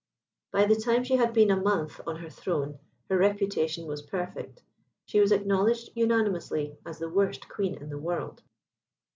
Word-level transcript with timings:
By 0.51 0.65
the 0.65 0.75
time 0.77 1.03
she 1.03 1.17
had 1.17 1.31
been 1.31 1.51
a 1.51 1.55
month 1.61 2.01
on 2.07 2.15
her 2.15 2.29
throne 2.31 2.79
her 3.07 3.15
reputation 3.19 3.85
was 3.85 4.01
perfect. 4.01 4.63
She 5.05 5.19
was 5.19 5.31
acknowledged 5.31 5.91
unanimously 5.93 6.75
as 6.87 6.97
the 6.97 7.07
worst 7.07 7.47
Queen 7.47 7.75
in 7.75 7.89
the 7.91 7.99
world. 7.99 8.41